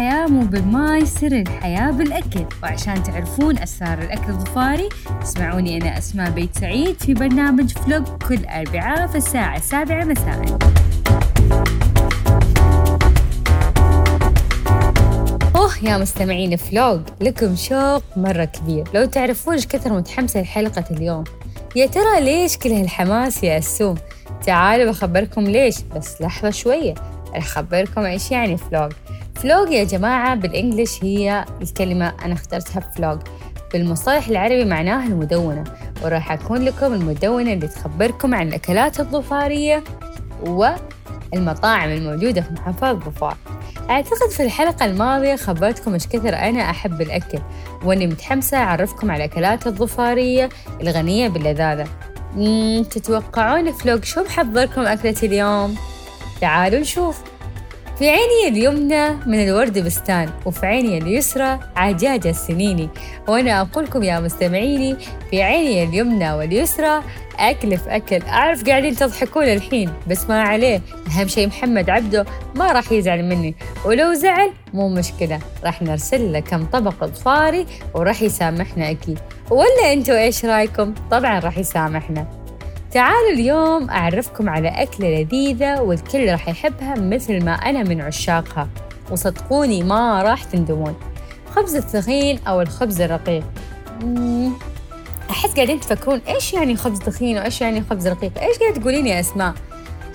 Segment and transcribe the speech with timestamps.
[0.00, 2.44] الحياة مو بالماي سر الحياة بالأكل.
[2.62, 4.88] وعشان تعرفون أسرار الأكل الظفاري
[5.22, 10.58] اسمعوني أنا أسماء بيت سعيد في برنامج فلوق كل أربعاء في الساعة السابعة مساءً.
[15.56, 18.84] أوه يا مستمعين فلوج لكم شوق مرة كبير.
[18.94, 21.24] لو تعرفون إيش كثر متحمسة لحلقة اليوم.
[21.76, 23.94] يا ترى ليش كل هالحماس يا أسوم؟
[24.46, 26.94] تعالوا بخبركم ليش بس لحظة شوية.
[27.34, 28.92] أخبركم إيش يعني vlog
[29.42, 33.18] vlog يا جماعة بالإنجليش هي الكلمة أنا اخترتها vlog.
[33.72, 35.64] بالمصطلح العربي معناها المدونة.
[36.04, 39.84] وراح أكون لكم المدونة اللي تخبركم عن الأكلات الظفارية
[40.42, 43.36] والمطاعم الموجودة في محافظة ظفار
[43.90, 47.38] أعتقد في الحلقة الماضية خبرتكم إيش كثر أنا أحب الأكل
[47.84, 50.48] وإني متحمسة أعرفكم على الأكلات الظفارية
[50.80, 51.88] الغنية باللذاذة.
[52.82, 55.76] تتوقعون فلوق شو بحضركم أكلة اليوم؟
[56.40, 57.29] تعالوا نشوف.
[58.00, 62.88] في عيني اليمنى من الورد بستان وفي عيني اليسرى عجاجة السنيني
[63.28, 64.96] وأنا أقول لكم يا مستمعيني
[65.30, 67.02] في عيني اليمنى واليسرى
[67.38, 68.22] أكل في أكل.
[68.22, 70.80] أعرف قاعدين تضحكون الحين بس ما عليه.
[71.10, 73.54] أهم شيء محمد عبده ما راح يزعل مني.
[73.84, 79.18] ولو زعل مو مشكلة راح نرسل له كم طبق ظفاري وراح يسامحنا أكيد.
[79.50, 82.39] ولا أنتوا إيش رأيكم؟ طبعا راح يسامحنا.
[82.90, 88.68] تعالوا اليوم أعرفكم على أكلة لذيذة والكل راح يحبها مثل ما أنا من عشاقها.
[89.10, 90.94] وصدقوني ما راح تندمون.
[91.50, 93.44] خبز الثخين أو الخبز الرقيق.
[95.30, 99.20] أحس قاعدين تفكرون إيش يعني خبز تخين وإيش يعني خبز رقيق؟ إيش قاعد تقولين يا
[99.20, 99.54] أسماء؟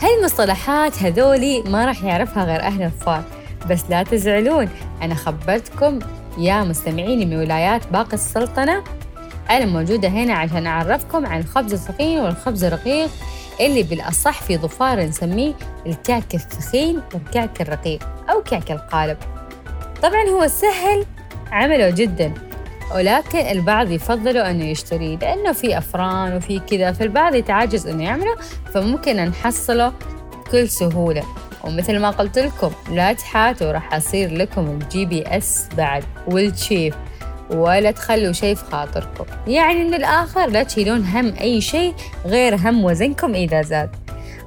[0.02, 3.24] هالمصطلحات هذولي ما راح يعرفها غير أهل الفار.
[3.70, 4.70] بس لا تزعلون
[5.02, 6.00] أنا خبرتكم
[6.38, 8.84] يا مستمعيني من ولايات باقي السلطنة
[9.50, 13.10] أنا موجودة هنا عشان أعرفكم عن الخبز الثخين والخبز الرقيق
[13.62, 15.54] اللي بالأصح في ظفار نسميه
[15.86, 19.18] الكعك الثخين والكعك الرقيق أو كعك القالب.
[20.04, 21.06] طبعا هو سهل
[21.52, 22.34] عمله جدا
[22.96, 28.36] ولكن البعض يفضلوا أنه يشتريه لأنه في أفران وفي كذا فالبعض يتعجز أنه يعمله
[28.74, 29.94] فممكن نحصله
[30.46, 31.24] بكل سهولة.
[31.64, 36.04] ومثل ما قلت لكم لا تحاتوا راح أصير لكم ال GPS بعد.
[36.28, 36.96] والتشيف
[37.50, 39.26] ولا تخلوا شيء في خاطركم.
[39.48, 41.94] يعني من الآخر لا تشيلون هم أي شيء
[42.26, 43.90] غير هم وزنكم إذا زاد.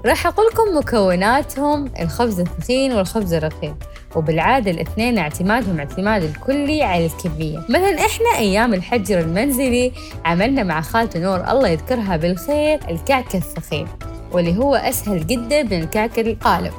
[0.07, 3.75] راح أقول لكم مكوناتهم الخبز الثخين والخبز الرقيق
[4.17, 7.59] وبالعادة الاثنين اعتمادهم اعتماد الكلي على الكمية.
[7.69, 9.93] مثلا إحنا أيام الحجر المنزلي
[10.25, 13.89] عملنا مع خالته نور الله يذكرها بالخير الكعك الثخين
[14.33, 16.73] واللي هو أسهل جدا من الكعك القالب.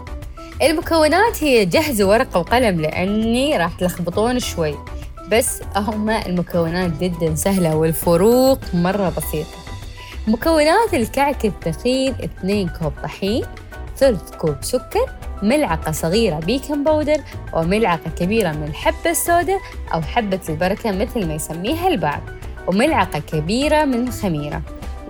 [0.63, 4.75] المكونات هي جهزوا ورقة وقلم لأني راح تلخبطون شوي.
[5.31, 9.57] بس هما المكونات جدا سهلة والفروق مرة بسيطة.
[10.27, 13.45] مكونات الكعك الثخين 2 كوب طحين
[13.97, 15.05] ثلث كوب سكر
[15.43, 17.21] ملعقة صغيرة baking powder
[17.53, 19.59] وملعقة كبيرة من الحبة السوداء
[19.93, 22.21] أو حبة البركة مثل ما يسميها البعض
[22.67, 24.61] وملعقة كبيرة من الخميرة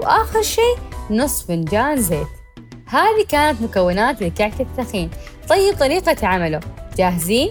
[0.01, 0.77] وآخر شيء
[1.09, 2.27] نصف فنجان زيت.
[2.85, 5.09] هذه كانت مكونات الكعك الثخين
[5.49, 6.59] طيب طريقة عمله؟
[6.97, 7.49] جاهزين؟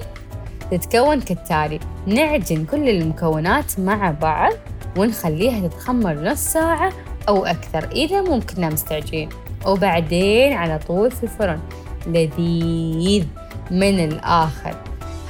[0.70, 1.80] تتكون كالتالي.
[2.06, 4.52] نعجن كل المكونات مع بعض
[4.96, 6.92] ونخليها تتخمر نص ساعة
[7.28, 9.28] أو أكثر إذا مو كنا مستعجلين.
[9.66, 11.60] وبعدين على طول في الفرن.
[12.06, 13.24] لذيذ.
[13.70, 14.76] من الآخر.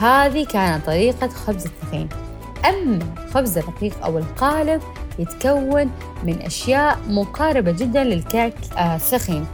[0.00, 2.08] هذه كانت طريقة خبز الثخين
[2.68, 2.98] أما
[3.34, 4.82] خبز الرقيق أو القالب
[5.18, 5.90] يتكون
[6.24, 9.46] من أشياء مقاربة جدا للكعك الثخين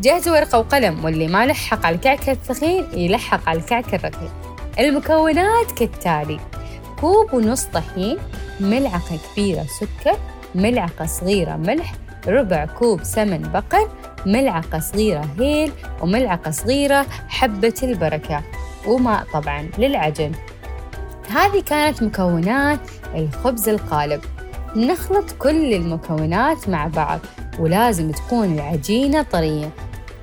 [0.00, 4.30] جهزوا ورقة وقلم واللي ما لحق على الكعك الثخين يلحق على الكعك الرقيق.
[4.80, 6.40] المكونات كالتالي
[7.00, 8.18] كوب ونص طحين
[8.60, 10.18] ملعقة كبيرة سكر
[10.54, 11.94] ملعقة صغيرة ملح
[12.26, 13.88] ربع كوب سمن بقر
[14.26, 18.42] ملعقة صغيرة هيل وملعقة صغيرة حبة البركة.
[18.86, 20.32] وماء طبعا للعجن.
[21.30, 22.80] هذه كانت مكونات
[23.14, 24.20] الخبز القالب.
[24.76, 27.20] نخلط كل المكونات مع بعض
[27.58, 29.70] ولازم تكون العجينة طرية.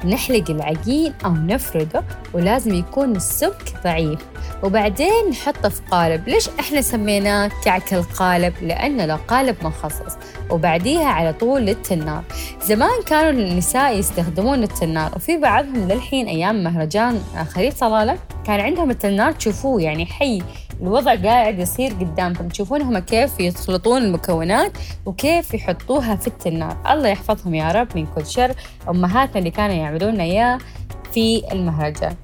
[0.05, 2.03] نحلق العجين أو نفرده
[2.33, 4.19] ولازم يكون السمك ضعيف.
[4.63, 6.27] وبعدين نحطه في قالب.
[6.27, 10.17] ليش إحنا سميناه كعك القالب؟ لأنه له قالب مخصص
[10.49, 12.23] وبعديها على طول للتنار.
[12.63, 19.31] زمان كانوا النساء يستخدمون التنار وفي بعضهم للحين أيام مهرجان خليل صلاله كان عندهم التنار
[19.31, 20.41] تشوفوه يعني حي.
[20.81, 22.47] الوضع قاعد يصير قدامكم.
[22.47, 24.71] تشوفونهم كيف يخلطون المكونات
[25.05, 26.77] وكيف يحطوها في التنار.
[26.91, 28.53] الله يحفظهم يا رب من كل شر.
[28.89, 30.57] أمهاتنا اللي كانوا يعملون إياه
[31.13, 32.15] في المهرجان.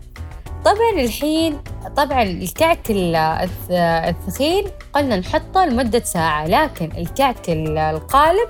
[0.66, 1.58] طبعا الحين
[1.98, 8.50] طبعا الكعك الثخين قلنا نحطه لمدة ساعة لكن الكعك القالب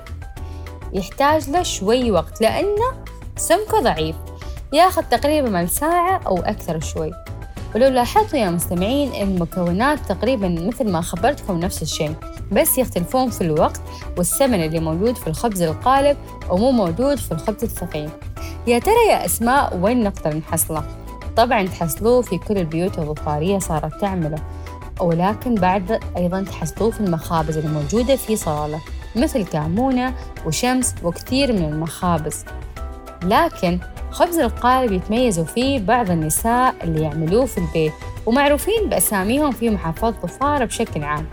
[0.92, 3.04] يحتاج له شوي وقت لأنه
[3.36, 4.16] سمكه ضعيف
[4.72, 7.10] ياخذ تقريبا من ساعة أو أكثر شوي
[7.74, 12.14] ولو لاحظتوا يا مستمعين المكونات تقريبا مثل ما خبرتكم نفس الشيء
[12.52, 13.80] بس يختلفون في الوقت
[14.18, 16.16] والثمن اللي موجود في الخبز القالب
[16.50, 18.10] ومو موجود في الخبز الثقيل
[18.66, 21.03] يا ترى يا أسماء وين نقدر نحصله؟
[21.36, 24.38] طبعا تحصلوه في كل البيوت الظفارية صارت تعمله
[25.00, 28.80] ولكن بعد أيضا تحصلوه في المخابز الموجودة في صالة
[29.16, 30.14] مثل كامونة
[30.46, 32.44] وشمس وكثير من المخابز.
[33.22, 33.78] لكن
[34.10, 37.92] خبز القالب يتميزوا فيه بعض النساء اللي يعملوه في البيت
[38.26, 41.26] ومعروفين بأساميهم في محافظة ظفار بشكل عام.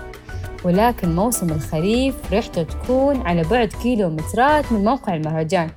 [0.63, 5.69] ولكن موسم الخريف ريحته تكون على بعد كيلومترات من موقع المهرجان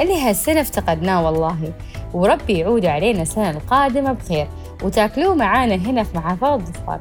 [0.00, 1.72] اللي هالسنة افتقدناه والله.
[2.14, 4.48] وربي يعود علينا السنة القادمة بخير.
[4.82, 7.00] وتاكلوه معانا هنا في محافظة ظفار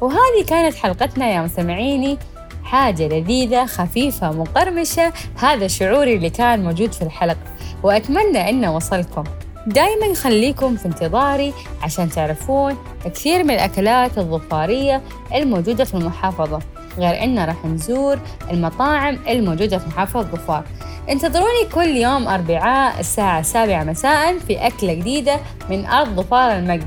[0.00, 2.18] وهذه كانت حلقتنا يا مستمعيني.
[2.64, 5.12] حاجة لذيذة خفيفة مقرمشة.
[5.36, 7.36] هذا شعوري اللي كان موجود في الحلقة.
[7.82, 9.24] وأتمنى أنه وصلكم.
[9.66, 11.52] دايما خليكم في انتظاري
[11.82, 15.02] عشان تعرفون كثير من الأكلات الظفارية
[15.34, 16.58] الموجودة في المحافظة.
[16.98, 18.18] غير أن راح نزور
[18.50, 20.64] المطاعم الموجودة في محافظة ظفار.
[21.10, 25.40] انتظروني كل يوم أربعاء الساعة السابعة مساء في أكلة جديدة
[25.70, 26.86] من أرض ظفار المجد.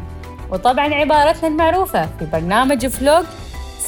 [0.52, 3.26] وطبعا عبارتنا المعروفة في برنامج فلوج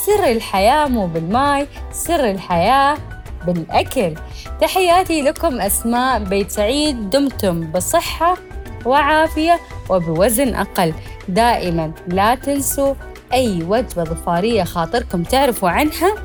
[0.06, 2.98] سر الحياة مو بالماي سر الحياة
[3.46, 4.14] بالأكل.
[4.62, 8.38] تحياتي لكم أسماء بيت سعيد دمتم بصحة
[8.86, 9.60] وعافية
[9.90, 10.94] وبوزن أقل.
[11.28, 12.94] دائما لا تنسوا
[13.34, 16.16] أي وجبة ظفارية خاطركم تعرفوا عنها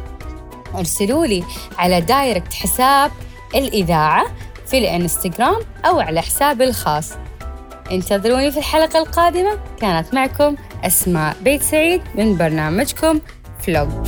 [0.75, 1.45] ارسلوا لي
[1.79, 3.11] على direct حساب
[3.55, 4.27] الإذاعة
[4.67, 7.13] في الإنستغرام أو على حسابي الخاص.
[7.93, 9.59] انتظروني في الحلقة القادمة.
[9.81, 13.21] كانت معكم أسماء بيت سعيد من برنامجكم
[13.67, 14.08] فلوج.